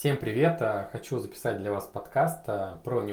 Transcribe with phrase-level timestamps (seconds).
[0.00, 0.62] Всем привет!
[0.62, 3.04] А, хочу записать для вас подкаст а, про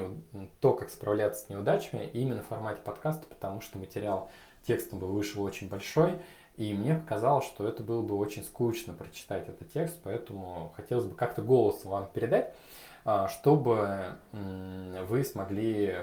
[0.62, 4.32] то, как справляться с неудачами, именно в формате подкаста, потому что материал
[4.66, 6.14] текстом бы вышел очень большой,
[6.56, 11.14] и мне показалось, что это было бы очень скучно прочитать этот текст, поэтому хотелось бы
[11.14, 12.56] как-то голосом вам передать,
[13.04, 15.94] а, чтобы вы смогли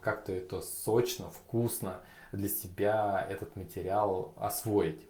[0.00, 2.00] как-то это сочно, вкусно
[2.32, 5.06] для себя этот материал освоить.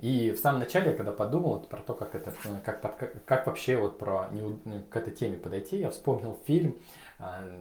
[0.00, 2.32] И в самом начале, когда подумал про то, как это,
[2.64, 4.28] как, как, как вообще вот про
[4.90, 6.76] к этой теме подойти, я вспомнил фильм,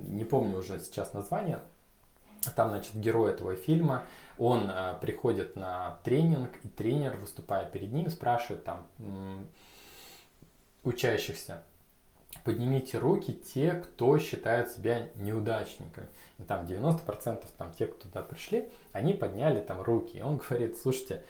[0.02, 1.60] не помню уже сейчас название,
[2.56, 4.04] там, значит, герой этого фильма,
[4.40, 8.88] он приходит на тренинг, и тренер, выступая перед ним, спрашивает там
[10.84, 11.64] учащихся,
[12.44, 16.06] поднимите руки те, кто считает себя неудачником.
[16.40, 20.18] И там 90% там, те, кто туда пришли, они подняли там руки.
[20.18, 21.24] И он говорит, слушайте,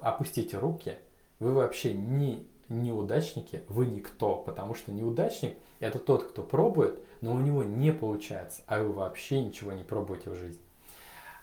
[0.00, 0.98] опустите руки,
[1.38, 7.38] вы вообще не неудачники, вы никто, потому что неудачник это тот, кто пробует, но у
[7.38, 10.62] него не получается, а вы вообще ничего не пробуете в жизни.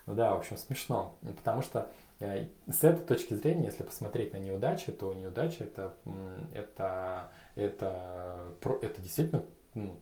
[0.06, 4.38] Ну да, в общем, смешно, потому что э, с этой точки зрения, если посмотреть на
[4.38, 5.94] неудачи, то неудача это,
[6.54, 9.96] это, это, это действительно ну,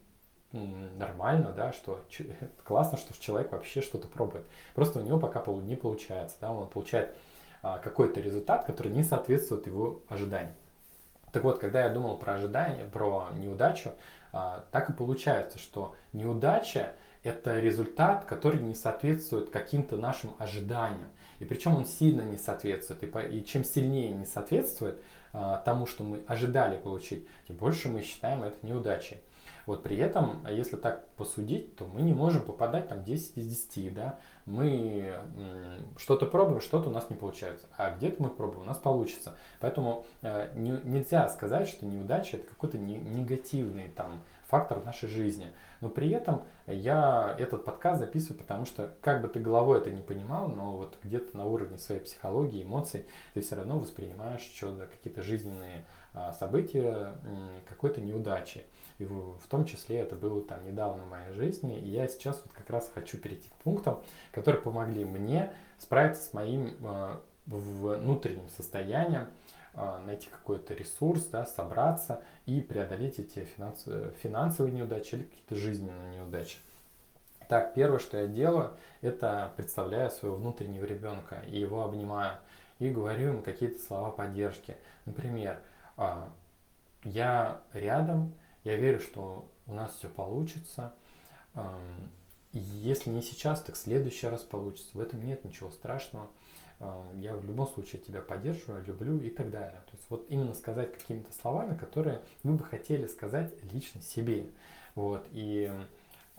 [0.52, 2.02] нормально, да, что
[2.64, 4.46] классно, что человек вообще что-то пробует.
[4.74, 7.14] Просто у него пока не получается, да, он получает
[7.62, 10.54] какой-то результат, который не соответствует его ожиданиям.
[11.32, 13.92] Так вот, когда я думал про ожидания, про неудачу,
[14.32, 21.08] а, так и получается, что неудача– это результат, который не соответствует каким-то нашим ожиданиям.
[21.38, 23.02] И причем он сильно не соответствует.
[23.32, 28.42] И, чем сильнее не соответствует а, тому, что мы ожидали получить, тем больше мы считаем
[28.42, 29.20] это неудачей.
[29.66, 33.94] Вот при этом, если так посудить, то мы не можем попадать там 10 из 10,
[33.94, 34.18] да.
[34.46, 35.14] Мы
[35.98, 37.66] что-то пробуем, что-то у нас не получается.
[37.76, 39.36] А где-то мы пробуем, у нас получится.
[39.60, 45.08] Поэтому э, не, нельзя сказать, что неудача это какой-то не, негативный там фактор в нашей
[45.08, 45.52] жизни.
[45.80, 50.02] Но при этом я этот подкаст записываю, потому что как бы ты головой это не
[50.02, 55.22] понимал, но вот где-то на уровне своей психологии, эмоций ты все равно воспринимаешь что-то, какие-то
[55.22, 57.14] жизненные а, события
[57.68, 58.64] какой-то неудачи.
[58.98, 61.78] И в том числе это было там недавно в моей жизни.
[61.78, 66.34] И я сейчас вот как раз хочу перейти к пунктам, которые помогли мне справиться с
[66.34, 67.16] моим э,
[67.46, 69.28] внутренним состоянием,
[69.74, 76.16] э, найти какой-то ресурс, да, собраться и преодолеть эти финансовые, финансовые неудачи или какие-то жизненные
[76.16, 76.58] неудачи.
[77.48, 82.38] Так, первое, что я делаю, это представляю своего внутреннего ребенка и его обнимаю
[82.78, 84.76] и говорю ему какие-то слова поддержки.
[85.04, 85.69] Например, «А,
[87.04, 88.34] я рядом,
[88.64, 90.94] я верю, что у нас все получится.
[92.52, 94.90] Если не сейчас, так в следующий раз получится.
[94.94, 96.28] В этом нет ничего страшного.
[97.14, 99.80] Я в любом случае тебя поддерживаю, люблю и так далее.
[99.86, 104.50] То есть вот именно сказать какими-то словами, которые вы бы хотели сказать лично себе.
[104.94, 105.26] Вот.
[105.30, 105.70] И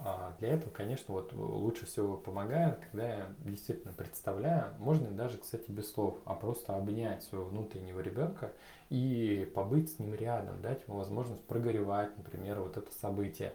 [0.03, 5.69] а, для этого, конечно, вот лучше всего помогает, когда я действительно представляю, можно даже, кстати,
[5.69, 8.51] без слов, а просто обнять своего внутреннего ребенка
[8.89, 13.53] и побыть с ним рядом, дать ему возможность прогоревать, например, вот это событие.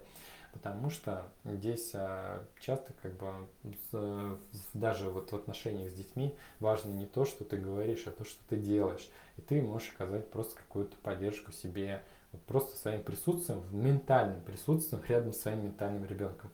[0.53, 3.49] Потому что здесь а, часто как бы
[4.73, 8.39] даже вот в отношениях с детьми важно не то, что ты говоришь, а то, что
[8.49, 9.11] ты делаешь.
[9.37, 12.03] И ты можешь оказать просто какую-то поддержку себе,
[12.47, 16.51] просто своим присутствием, ментальным присутствием рядом с своим ментальным ребенком.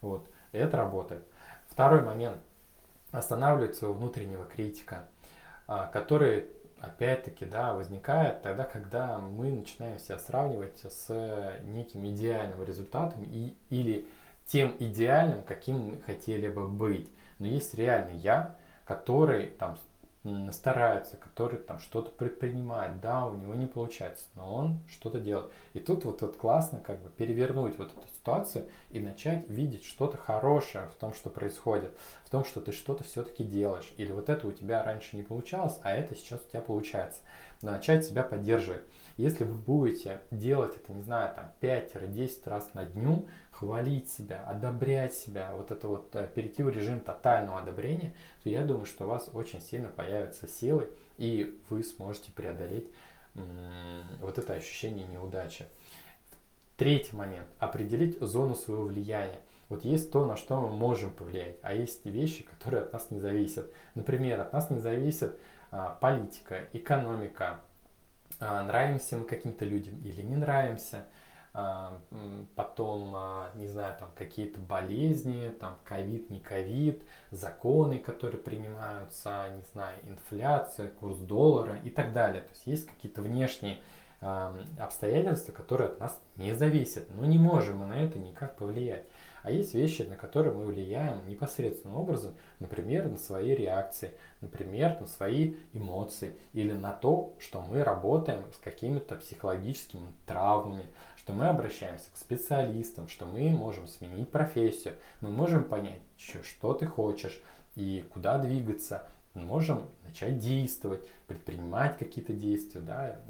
[0.00, 0.26] Вот.
[0.52, 1.22] И это работает.
[1.68, 2.38] Второй момент.
[3.10, 5.06] Останавливать своего внутреннего критика,
[5.66, 6.46] а, который,
[6.80, 14.06] опять-таки, да, возникает тогда, когда мы начинаем себя сравнивать с неким идеальным результатом и, или
[14.46, 17.10] тем идеальным, каким хотели бы быть.
[17.38, 19.76] Но есть реальный я, который там
[20.52, 25.50] старается, который там что-то предпринимает, да, у него не получается, но он что-то делает.
[25.72, 30.16] И тут вот, вот классно как бы перевернуть вот эту ситуацию и начать видеть что-то
[30.16, 31.92] хорошее в том, что происходит,
[32.24, 33.92] в том, что ты что-то все-таки делаешь.
[33.96, 37.20] Или вот это у тебя раньше не получалось, а это сейчас у тебя получается.
[37.60, 38.82] Начать себя поддерживать.
[39.16, 45.14] Если вы будете делать это, не знаю, там 5-10 раз на дню, хвалить себя, одобрять
[45.14, 49.08] себя, вот это вот э, перейти в режим тотального одобрения, то я думаю, что у
[49.08, 52.90] вас очень сильно появятся силы, и вы сможете преодолеть
[54.20, 55.66] вот это ощущение неудачи.
[56.76, 57.46] Третий момент.
[57.58, 59.40] Определить зону своего влияния.
[59.68, 63.20] Вот есть то, на что мы можем повлиять, а есть вещи, которые от нас не
[63.20, 63.72] зависят.
[63.94, 65.38] Например, от нас не зависит
[65.70, 67.60] а, политика, экономика,
[68.62, 71.06] нравимся мы каким-то людям или не нравимся–
[71.54, 72.00] а,
[72.54, 79.62] потом, а, не знаю, там какие-то болезни, там ковид, не ковид, законы, которые принимаются, не
[79.72, 82.40] знаю, инфляция, курс доллара и так далее.
[82.40, 83.80] То есть есть какие-то внешние
[84.78, 87.12] обстоятельства, которые от нас не зависят.
[87.12, 89.04] Но не можем мы на это никак повлиять.
[89.42, 95.06] А есть вещи, на которые мы влияем непосредственным образом, например, на свои реакции, например, на
[95.08, 100.86] свои эмоции или на то, что мы работаем с какими-то психологическими травмами,
[101.16, 106.86] что мы обращаемся к специалистам, что мы можем сменить профессию, мы можем понять, что ты
[106.86, 107.40] хочешь
[107.74, 113.20] и куда двигаться, мы можем начать действовать, предпринимать какие-то действия, да,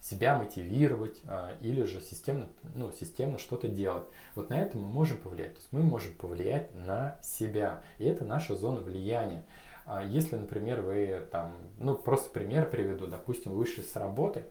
[0.00, 4.04] себя мотивировать а, или же системно, ну, системно что-то делать.
[4.34, 5.54] Вот на это мы можем повлиять.
[5.54, 7.82] То есть мы можем повлиять на себя.
[7.98, 9.44] И это наша зона влияния.
[9.84, 14.44] А если, например, вы там, ну просто пример приведу, допустим, вышли с работы,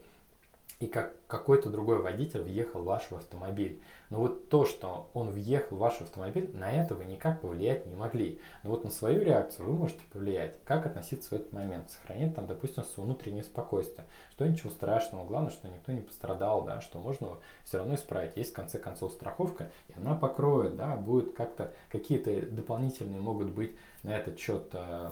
[0.80, 3.81] и как какой-то другой водитель въехал в ваш автомобиль.
[4.10, 7.96] Но вот то, что он въехал в ваш автомобиль, на это вы никак повлиять не
[7.96, 8.40] могли.
[8.63, 10.63] Но вот на свою реакцию вы можете повлиять.
[10.63, 11.90] Как относиться в этот момент?
[11.90, 14.06] Сохранить там, допустим, свое внутреннее спокойствие.
[14.31, 18.38] Что ничего страшного, главное, что никто не пострадал, да, что можно все равно исправить.
[18.38, 23.75] Есть в конце концов страховка, и она покроет, да, будет как-то, какие-то дополнительные могут быть
[24.04, 25.10] на этот счет э,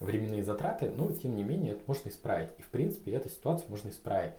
[0.00, 2.50] временные затраты, но тем не менее это можно исправить.
[2.58, 4.32] И в принципе эту ситуацию можно исправить.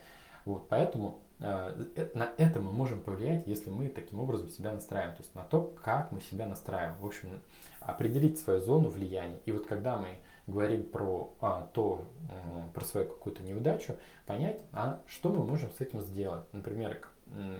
[0.45, 5.35] Вот, поэтому на это мы можем повлиять, если мы таким образом себя настраиваем, то есть
[5.35, 6.97] на то, как мы себя настраиваем.
[6.99, 7.41] В общем,
[7.79, 9.39] определить свою зону влияния.
[9.45, 13.95] И вот когда мы говорим про а, то, э, про свою какую-то неудачу,
[14.25, 16.43] понять, а что мы можем с этим сделать.
[16.53, 16.99] Например,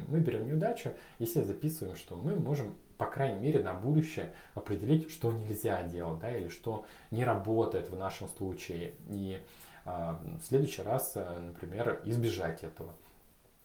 [0.07, 5.31] мы берем неудачу, если записываем, что мы можем по крайней мере, на будущее определить, что
[5.31, 8.93] нельзя делать, да, или что не работает в нашем случае.
[9.07, 9.41] И
[9.85, 12.93] а, в следующий раз, э, например, избежать этого.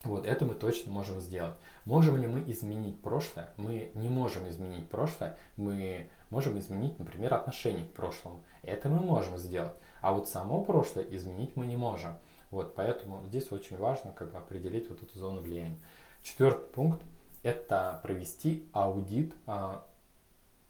[0.06, 1.54] Вот это мы точно можем сделать.
[1.84, 3.50] Можем ли мы изменить прошлое?
[3.56, 5.36] Мы не можем изменить прошлое.
[5.56, 8.42] Мы можем изменить, например, отношение к прошлому.
[8.62, 9.74] Это мы можем сделать.
[10.00, 12.18] А вот само прошлое изменить мы не можем.
[12.50, 15.78] Вот, поэтому здесь очень важно как бы, определить вот эту зону влияния.
[16.22, 17.02] Четвертый пункт
[17.42, 19.86] это провести аудит а,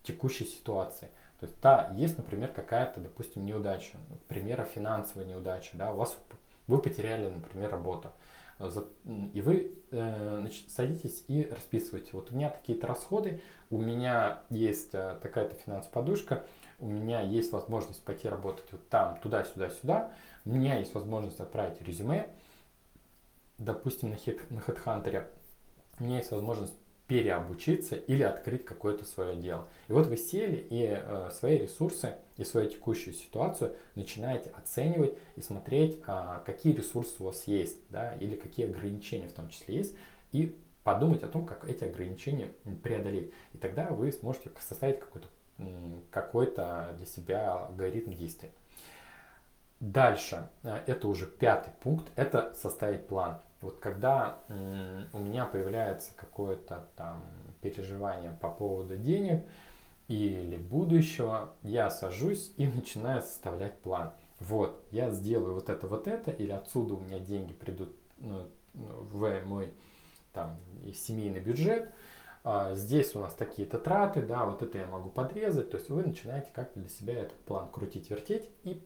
[0.03, 1.09] текущей ситуации.
[1.41, 6.17] То есть, да, есть, например, какая-то, допустим, неудача, например, финансовая неудача, да, у вас
[6.67, 8.13] вы потеряли, например, работу,
[8.59, 12.11] и вы э, значит, садитесь и расписываете.
[12.13, 16.45] Вот у меня такие-то расходы, у меня есть э, такая-то финансовая подушка,
[16.79, 20.13] у меня есть возможность пойти работать вот там, туда, сюда, сюда,
[20.45, 22.29] у меня есть возможность отправить резюме,
[23.59, 25.27] допустим, на, хит, на HeadHunter,
[25.99, 26.75] у меня есть возможность
[27.07, 29.69] переобучиться или открыть какое-то свое дело.
[29.89, 35.41] И вот вы сели и э, свои ресурсы и свою текущую ситуацию начинаете оценивать и
[35.41, 39.95] смотреть, э, какие ресурсы у вас есть, да, или какие ограничения в том числе есть,
[40.33, 42.49] и подумать о том, как эти ограничения
[42.83, 43.33] преодолеть.
[43.53, 45.29] И тогда вы сможете составить какой-то
[46.11, 48.51] какой для себя алгоритм действий.
[49.81, 53.41] Дальше, э, это уже пятый пункт, это составить план.
[53.67, 57.25] Вот когда у меня появляется какое-то там
[57.61, 59.45] переживание по поводу денег
[60.07, 64.13] или будущего, я сажусь и начинаю составлять план.
[64.39, 69.45] Вот, я сделаю вот это, вот это, или отсюда у меня деньги придут ну, в
[69.45, 69.75] мой
[70.33, 70.61] там
[70.95, 71.91] семейный бюджет,
[72.45, 76.05] а здесь у нас такие-то траты, да, вот это я могу подрезать, то есть вы
[76.05, 78.81] начинаете как-то для себя этот план крутить, вертеть, и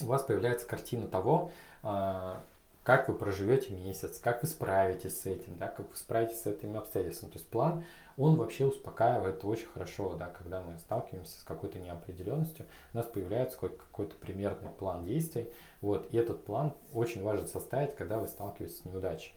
[0.00, 1.52] у вас появляется картина того,
[1.84, 2.42] а,
[2.84, 6.76] как вы проживете месяц, как вы справитесь с этим, да, как вы справитесь с этими
[6.76, 7.30] обстоятельствами.
[7.30, 7.84] То есть план,
[8.18, 13.58] он вообще успокаивает очень хорошо, да, когда мы сталкиваемся с какой-то неопределенностью, у нас появляется
[13.58, 18.84] какой-то примерный план действий, вот, и этот план очень важно составить, когда вы сталкиваетесь с
[18.84, 19.34] неудачей.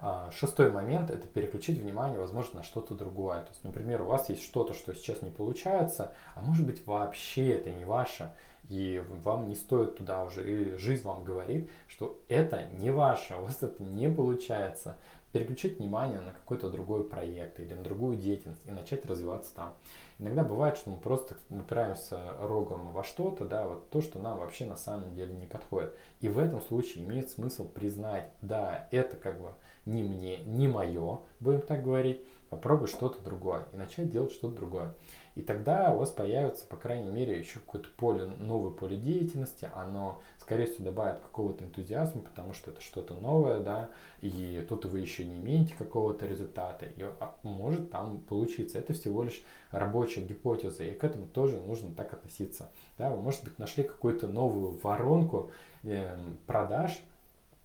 [0.00, 3.42] А, шестой момент– это переключить внимание, возможно, на что-то другое.
[3.42, 7.50] То есть, например, у вас есть что-то, что сейчас не получается, а может быть вообще
[7.54, 8.32] это не ваше–
[8.68, 13.42] и вам не стоит туда уже, и жизнь вам говорит, что это не ваше, у
[13.42, 14.96] вас это не получается.
[15.32, 19.74] Переключить внимание на какой-то другой проект или на другую деятельность и начать развиваться там.
[20.18, 24.64] Иногда бывает, что мы просто упираемся рогом во что-то, да, вот то, что нам вообще
[24.64, 25.94] на самом деле не подходит.
[26.20, 29.52] И в этом случае имеет смысл признать, да, это как бы
[29.84, 34.94] не мне, не мое, будем так говорить, попробуй что-то другое и начать делать что-то другое.
[35.38, 40.20] И тогда у вас появится, по крайней мере, еще какое-то поле, новое поле деятельности, оно,
[40.40, 43.88] скорее всего, добавит какого-то энтузиазма, потому что это что-то новое, да,
[44.20, 48.80] и тут вы еще не имеете какого-то результата, и а, может там получиться.
[48.80, 49.40] Это всего лишь
[49.70, 52.72] рабочая гипотеза, и к этому тоже нужно так относиться.
[52.98, 55.52] Да, вы, может быть, нашли какую-то новую воронку
[55.84, 56.98] э, продаж,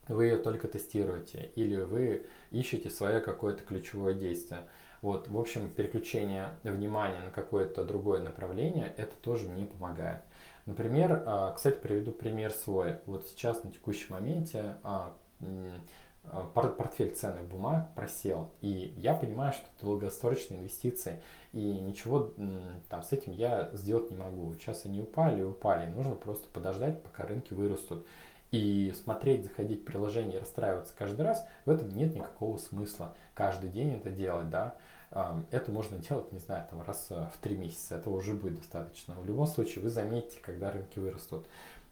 [0.08, 4.62] вы ее только тестируете, или вы ищете свое какое-то ключевое действие.
[5.02, 10.22] Вот, в общем, переключение внимания на какое-то другое направление, это тоже не помогает.
[10.66, 13.00] Например, а, кстати, приведу пример свой.
[13.06, 15.14] Вот сейчас на текущем моменте а,
[16.24, 18.50] а, портфель ценных бумаг просел.
[18.62, 21.22] И я понимаю, что это долгосрочные инвестиции.
[21.52, 22.32] И ничего
[22.88, 24.54] там с этим я сделать не могу.
[24.54, 25.90] Сейчас они упали упали.
[25.90, 28.08] Нужно просто подождать, пока рынки вырастут.
[28.54, 33.16] И смотреть, заходить в приложение и расстраиваться каждый раз, в этом нет никакого смысла.
[33.34, 34.76] Каждый день это делать, да.
[35.10, 37.96] Это можно делать, не знаю, там раз в три месяца.
[37.96, 39.16] Этого уже будет достаточно.
[39.16, 41.48] В любом случае, вы заметите, когда рынки вырастут.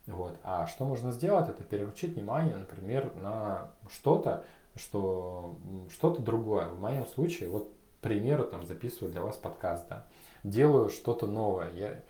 [0.05, 0.37] Вот.
[0.43, 4.43] А что можно сделать, это переключить внимание, например, на что-то,
[4.75, 5.57] что
[5.91, 6.67] что-то другое.
[6.67, 10.05] В моем случае, вот, к примеру, там записываю для вас подкаст, да,
[10.43, 11.71] делаю что-то новое.
[11.73, 12.03] Я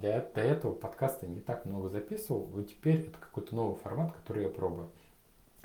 [0.00, 4.44] для, для этого подкаста не так много записывал, вот теперь это какой-то новый формат, который
[4.44, 4.90] я пробую.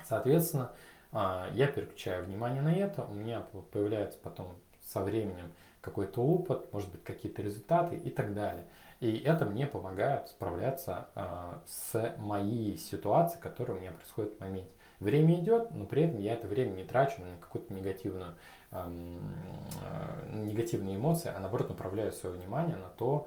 [0.04, 0.72] Соответственно,
[1.12, 4.54] а, я переключаю внимание на это, у меня появляется потом
[4.84, 8.64] со временем какой-то опыт, может быть, какие-то результаты и так далее.
[9.00, 11.24] И это мне помогает справляться э,
[11.66, 14.70] с моей ситуацией, которая у меня происходит в моменте.
[15.00, 18.36] Время идет, но при этом я это время не трачу на какую-то негативную,
[18.70, 23.26] э, э, негативные эмоции, а наоборот направляю свое внимание на то,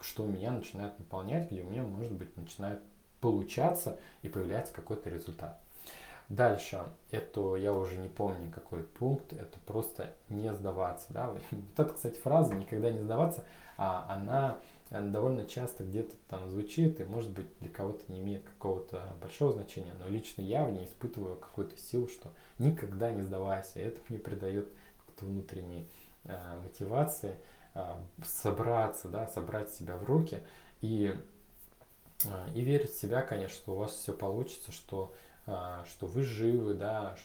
[0.00, 2.80] что меня начинает наполнять, где у меня, может быть, начинает
[3.20, 5.60] получаться и появляется какой-то результат.
[6.28, 11.06] Дальше, это я уже не помню какой пункт, это просто не сдаваться.
[11.10, 11.30] Да?
[11.30, 11.42] Вот
[11.76, 13.44] эта, кстати, фраза «никогда не сдаваться»,
[13.76, 14.58] а она
[14.90, 19.52] она довольно часто где-то там звучит и, может быть, для кого-то не имеет какого-то большого
[19.52, 24.18] значения, но лично я в ней испытываю какую-то силу, что никогда не сдавайся, это мне
[24.18, 25.88] придает какой-то внутренней
[26.24, 27.34] э, мотивации э,
[28.24, 30.42] собраться, да, собрать себя в руки
[30.80, 31.14] и,
[32.24, 35.14] э, и верить в себя, конечно, что у вас все получится, что,
[35.46, 37.16] э, что вы живы, да,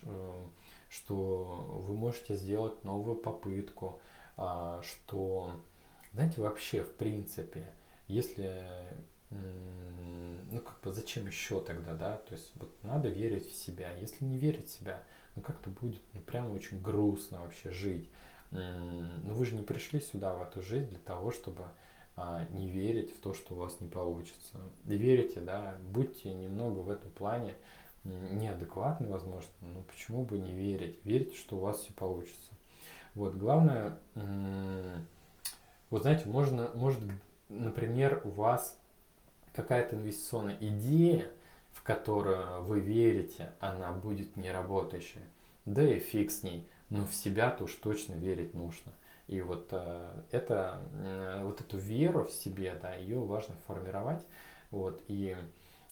[0.89, 3.99] что, вы можете сделать новую попытку,
[4.37, 5.51] э, что
[6.15, 7.67] знаете, вообще, в принципе,
[8.07, 8.63] если,
[9.29, 12.17] ну, как бы, зачем еще тогда, да?
[12.19, 13.91] То есть, вот надо верить в себя.
[13.97, 15.03] Если не верить в себя,
[15.35, 18.09] ну, как-то будет, ну, прямо очень грустно вообще жить.
[18.55, 21.65] Ну, вы же не пришли сюда, в эту жизнь, для того, чтобы
[22.15, 24.57] а, не верить в то, что у вас не получится.
[24.85, 27.53] Верите, да, будьте немного в этом плане
[28.03, 30.99] неадекватны, возможно, но почему бы не верить?
[31.03, 32.51] Верьте, что у вас все получится.
[33.15, 33.97] Вот, главное,
[35.89, 36.99] вот знаете, можно, может,
[37.49, 38.77] например, у вас
[39.53, 41.29] какая-то инвестиционная идея,
[41.73, 45.23] в которую вы верите, она будет не работающая.
[45.65, 46.67] Да и фиг с ней.
[46.89, 48.91] Но в себя-то уж точно верить нужно.
[49.27, 54.23] И вот э, это, э, вот эту веру в себе, да, ее важно формировать.
[54.69, 55.35] Вот, и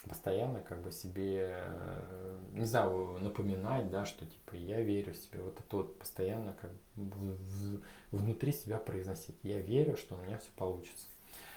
[0.08, 5.42] постоянно как бы себе, э, не знаю, напоминать, да, что типа я верю в себя,
[5.42, 7.38] вот это вот постоянно как бы
[8.12, 9.38] внутри себя произносить.
[9.44, 11.08] Я верю, что у меня все получится.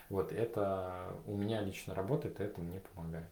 [0.08, 3.28] Вот это у меня лично работает, и это мне помогает.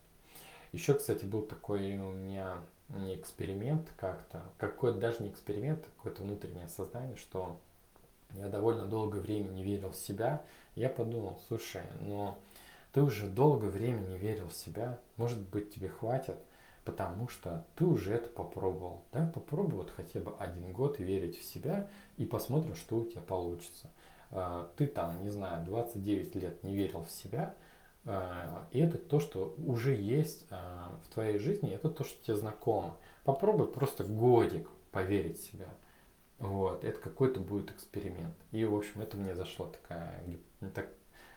[0.72, 2.58] Еще, кстати, был такой у меня
[2.94, 7.58] не эксперимент как-то, какой-то даже не эксперимент, а какое-то внутреннее сознание, что
[8.32, 10.42] я довольно долгое время не верил в себя.
[10.74, 12.38] Я подумал, слушай, но
[12.92, 16.36] ты уже долгое время не верил в себя, может быть тебе хватит,
[16.84, 19.02] потому что ты уже это попробовал.
[19.12, 19.30] Да?
[19.34, 23.90] Попробуй вот хотя бы один год верить в себя и посмотрим, что у тебя получится.
[24.30, 27.54] А, ты там, не знаю, 29 лет не верил в себя,
[28.06, 32.96] и это то, что уже есть а, в твоей жизни, это то, что тебе знакомо.
[33.24, 35.68] Попробуй просто годик поверить в себя.
[36.38, 38.36] Вот, это какой-то будет эксперимент.
[38.52, 40.22] И, в общем, это мне зашло такая,
[40.74, 40.88] так,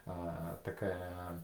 [0.06, 1.40] а, такая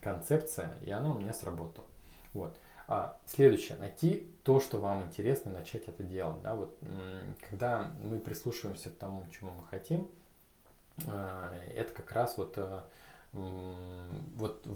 [0.00, 1.86] концепция, и она у меня сработала.
[2.32, 2.58] Вот.
[2.86, 6.40] А следующее, найти то, что вам интересно, начать это делать.
[6.42, 6.54] Да?
[6.54, 6.78] Вот,
[7.50, 10.08] когда мы прислушиваемся к тому, чему мы хотим,
[11.06, 12.56] а, это как раз вот,
[13.34, 14.66] вот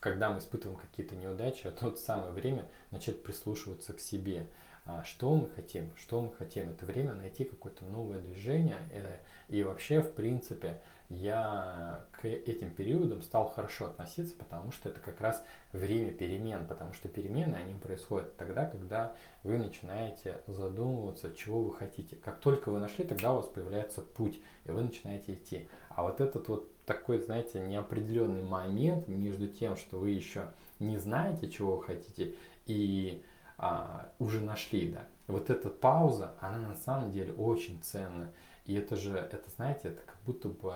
[0.00, 4.46] когда мы испытываем какие-то неудачи, это вот самое время начать прислушиваться к себе.
[4.86, 6.70] А что мы хотим, что мы хотим.
[6.70, 8.78] Это время найти какое-то новое движение.
[8.90, 15.00] Э, и вообще, в принципе, я к этим периодам стал хорошо относиться, потому что это
[15.00, 19.12] как раз время перемен, потому что перемены, они происходят тогда, когда
[19.42, 22.16] вы начинаете задумываться, чего вы хотите.
[22.16, 25.68] Как только вы нашли, тогда у вас появляется путь, и вы начинаете идти.
[25.88, 31.50] А вот этот вот такой, знаете, неопределенный момент между тем, что вы еще не знаете,
[31.50, 32.34] чего вы хотите,
[32.66, 33.22] и
[33.58, 35.06] а, уже нашли, да.
[35.26, 38.32] Вот эта пауза, она на самом деле очень ценна.
[38.70, 40.72] И это же, это знаете, это как будто бы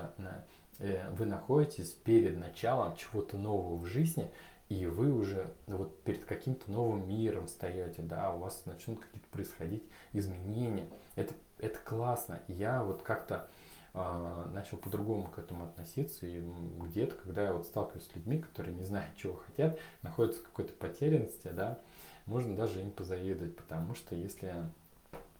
[0.80, 4.32] э, вы находитесь перед началом чего-то нового в жизни,
[4.68, 9.84] и вы уже вот перед каким-то новым миром встаете, да, у вас начнут какие-то происходить
[10.12, 10.88] изменения.
[11.14, 12.40] Это, это классно.
[12.48, 13.48] Я вот как-то
[13.92, 16.26] а, начал по-другому к этому относиться.
[16.26, 20.46] И где-то, когда я вот сталкиваюсь с людьми, которые не знают, чего хотят, находятся в
[20.46, 21.78] какой-то потерянности, да,
[22.26, 24.52] можно даже им позавидовать, потому что если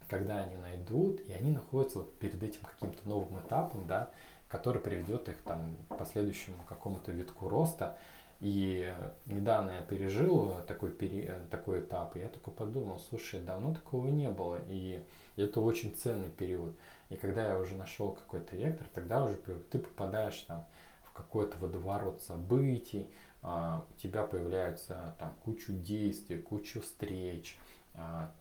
[0.09, 4.09] когда они найдут, и они находятся вот перед этим каким-то новым этапом, да,
[4.47, 7.97] который приведет их там к последующему какому-то витку роста.
[8.41, 8.93] И
[9.25, 11.31] недавно я пережил такой, пери...
[11.49, 15.03] такой этап, и я такой подумал, слушай, давно такого не было, и
[15.35, 16.75] это очень ценный период.
[17.09, 20.65] И когда я уже нашел какой-то вектор, тогда уже ты попадаешь там
[21.03, 23.09] в какой-то водоворот событий,
[23.41, 27.57] а, у тебя появляются там кучу действий, кучу встреч,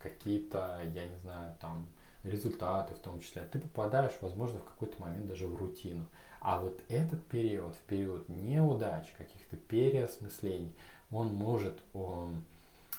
[0.00, 1.87] какие-то, я не знаю, там
[2.25, 3.42] результаты в том числе.
[3.42, 6.06] Ты попадаешь, возможно, в какой-то момент даже в рутину.
[6.40, 10.75] А вот этот период, в период неудач, каких-то переосмыслений,
[11.11, 12.44] он может он,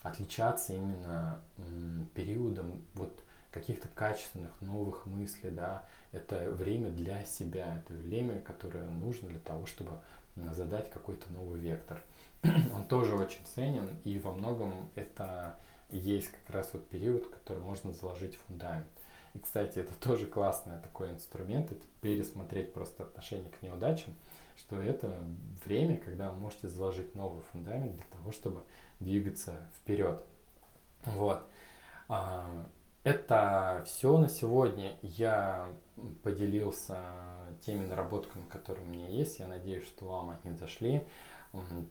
[0.04, 3.14] отличаться именно м, периодом вот
[3.52, 9.66] каких-то качественных новых мыслей, да, это время для себя, это время, которое нужно для того,
[9.66, 9.92] чтобы
[10.54, 12.02] задать какой-то новый вектор.
[12.74, 15.56] Он тоже очень ценен, и во многом это
[15.98, 18.88] есть как раз вот период, который можно заложить фундамент.
[19.34, 24.16] И, кстати, это тоже классный такой инструмент, это пересмотреть просто отношение к неудачам,
[24.58, 25.14] что это
[25.66, 28.64] время, когда вы можете заложить новый фундамент для того, чтобы
[29.00, 30.24] двигаться вперед.
[31.04, 31.44] Вот.
[32.08, 32.66] А,
[33.04, 34.98] это все на сегодня.
[35.02, 35.70] Я
[36.24, 36.98] поделился
[37.66, 39.40] теми наработками, которые у меня есть.
[39.40, 41.06] Я надеюсь, что вам они зашли.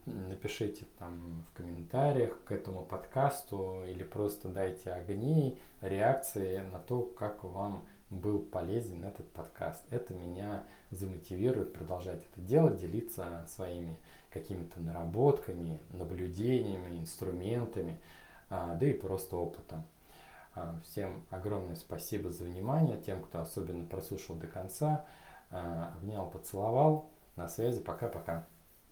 [0.06, 7.44] Напишите там в комментариях к этому подкасту или просто дайте огни, реакции на то, как
[7.44, 9.82] вам был полезен этот подкаст.
[9.90, 13.98] Это меня замотивирует продолжать это делать, делиться своими
[14.30, 18.00] какими-то наработками, наблюдениями, инструментами,
[18.50, 19.84] а, да и просто опытом.
[20.54, 23.00] А, всем огромное спасибо за внимание.
[23.00, 25.04] Тем, кто особенно прослушал до конца.
[25.50, 27.10] А, обнял, поцеловал.
[27.36, 27.80] На связи.
[27.80, 28.46] Пока-пока.